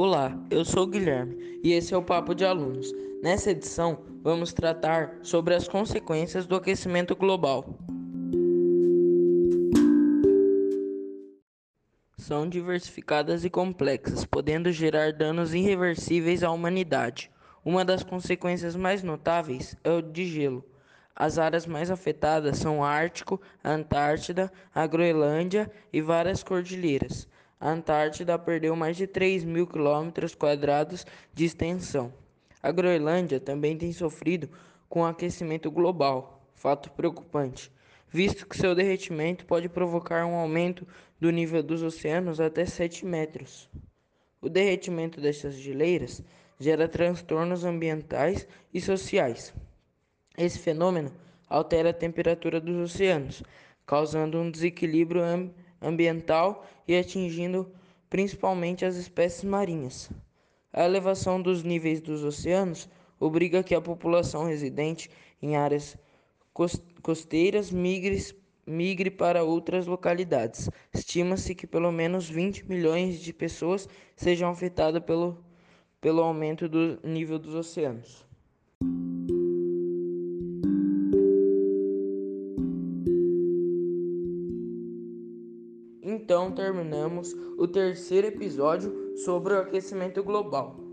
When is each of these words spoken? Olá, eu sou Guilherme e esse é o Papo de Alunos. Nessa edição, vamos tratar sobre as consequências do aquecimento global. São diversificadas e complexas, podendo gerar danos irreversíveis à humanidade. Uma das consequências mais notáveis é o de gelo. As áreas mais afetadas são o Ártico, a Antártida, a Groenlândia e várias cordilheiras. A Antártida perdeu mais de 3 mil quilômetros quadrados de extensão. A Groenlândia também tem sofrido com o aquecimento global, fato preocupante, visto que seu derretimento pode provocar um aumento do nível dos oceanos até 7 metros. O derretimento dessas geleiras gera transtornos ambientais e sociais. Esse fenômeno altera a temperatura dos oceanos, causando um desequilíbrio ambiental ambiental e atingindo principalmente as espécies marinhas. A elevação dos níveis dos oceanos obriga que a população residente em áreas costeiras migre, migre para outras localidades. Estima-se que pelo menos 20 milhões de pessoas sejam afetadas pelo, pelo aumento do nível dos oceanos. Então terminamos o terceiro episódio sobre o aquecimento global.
Olá, 0.00 0.32
eu 0.48 0.64
sou 0.64 0.86
Guilherme 0.86 1.58
e 1.60 1.72
esse 1.72 1.92
é 1.92 1.96
o 1.96 2.02
Papo 2.04 2.32
de 2.32 2.44
Alunos. 2.44 2.94
Nessa 3.20 3.50
edição, 3.50 3.98
vamos 4.22 4.52
tratar 4.52 5.18
sobre 5.24 5.56
as 5.56 5.66
consequências 5.66 6.46
do 6.46 6.54
aquecimento 6.54 7.16
global. 7.16 7.76
São 12.16 12.48
diversificadas 12.48 13.44
e 13.44 13.50
complexas, 13.50 14.24
podendo 14.24 14.70
gerar 14.70 15.12
danos 15.12 15.52
irreversíveis 15.52 16.44
à 16.44 16.52
humanidade. 16.52 17.28
Uma 17.64 17.84
das 17.84 18.04
consequências 18.04 18.76
mais 18.76 19.02
notáveis 19.02 19.76
é 19.82 19.90
o 19.90 20.00
de 20.00 20.26
gelo. 20.26 20.64
As 21.12 21.38
áreas 21.38 21.66
mais 21.66 21.90
afetadas 21.90 22.58
são 22.58 22.78
o 22.78 22.84
Ártico, 22.84 23.40
a 23.64 23.72
Antártida, 23.72 24.52
a 24.72 24.86
Groenlândia 24.86 25.68
e 25.92 26.00
várias 26.00 26.44
cordilheiras. 26.44 27.26
A 27.60 27.70
Antártida 27.70 28.38
perdeu 28.38 28.76
mais 28.76 28.96
de 28.96 29.06
3 29.06 29.44
mil 29.44 29.66
quilômetros 29.66 30.32
quadrados 30.32 31.04
de 31.34 31.44
extensão. 31.44 32.12
A 32.62 32.70
Groenlândia 32.70 33.40
também 33.40 33.76
tem 33.76 33.92
sofrido 33.92 34.48
com 34.88 35.00
o 35.00 35.04
aquecimento 35.04 35.68
global, 35.68 36.40
fato 36.54 36.90
preocupante, 36.92 37.72
visto 38.08 38.46
que 38.46 38.56
seu 38.56 38.76
derretimento 38.76 39.44
pode 39.44 39.68
provocar 39.68 40.24
um 40.24 40.36
aumento 40.36 40.86
do 41.20 41.30
nível 41.30 41.60
dos 41.60 41.82
oceanos 41.82 42.40
até 42.40 42.64
7 42.64 43.04
metros. 43.04 43.68
O 44.40 44.48
derretimento 44.48 45.20
dessas 45.20 45.54
geleiras 45.56 46.22
gera 46.60 46.88
transtornos 46.88 47.64
ambientais 47.64 48.46
e 48.72 48.80
sociais. 48.80 49.52
Esse 50.36 50.60
fenômeno 50.60 51.12
altera 51.48 51.90
a 51.90 51.94
temperatura 51.94 52.60
dos 52.60 52.94
oceanos, 52.94 53.42
causando 53.84 54.38
um 54.38 54.48
desequilíbrio 54.48 55.22
ambiental 55.22 55.67
ambiental 55.80 56.66
e 56.86 56.96
atingindo 56.96 57.70
principalmente 58.08 58.84
as 58.84 58.96
espécies 58.96 59.44
marinhas. 59.44 60.10
A 60.72 60.84
elevação 60.84 61.40
dos 61.40 61.62
níveis 61.62 62.00
dos 62.00 62.22
oceanos 62.22 62.88
obriga 63.18 63.62
que 63.62 63.74
a 63.74 63.80
população 63.80 64.46
residente 64.46 65.10
em 65.42 65.56
áreas 65.56 65.96
costeiras 67.02 67.70
migre, 67.70 68.18
migre 68.66 69.10
para 69.10 69.44
outras 69.44 69.86
localidades. 69.86 70.68
Estima-se 70.92 71.54
que 71.54 71.66
pelo 71.66 71.92
menos 71.92 72.28
20 72.28 72.68
milhões 72.68 73.20
de 73.20 73.32
pessoas 73.32 73.88
sejam 74.16 74.50
afetadas 74.50 75.02
pelo, 75.02 75.42
pelo 76.00 76.22
aumento 76.22 76.68
do 76.68 76.98
nível 77.02 77.38
dos 77.38 77.54
oceanos. 77.54 78.26
Então 86.20 86.50
terminamos 86.50 87.32
o 87.56 87.68
terceiro 87.68 88.26
episódio 88.26 89.16
sobre 89.18 89.54
o 89.54 89.60
aquecimento 89.60 90.20
global. 90.24 90.87